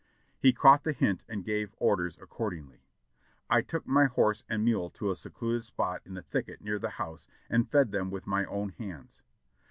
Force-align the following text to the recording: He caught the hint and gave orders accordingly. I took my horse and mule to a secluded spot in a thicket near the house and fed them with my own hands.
He 0.39 0.51
caught 0.51 0.83
the 0.83 0.93
hint 0.93 1.25
and 1.29 1.45
gave 1.45 1.75
orders 1.77 2.17
accordingly. 2.19 2.87
I 3.51 3.61
took 3.61 3.85
my 3.85 4.05
horse 4.05 4.43
and 4.49 4.65
mule 4.65 4.89
to 4.89 5.11
a 5.11 5.15
secluded 5.15 5.63
spot 5.63 6.01
in 6.05 6.17
a 6.17 6.23
thicket 6.23 6.59
near 6.59 6.79
the 6.79 6.89
house 6.97 7.27
and 7.51 7.69
fed 7.69 7.91
them 7.91 8.09
with 8.09 8.25
my 8.25 8.45
own 8.45 8.69
hands. 8.69 9.21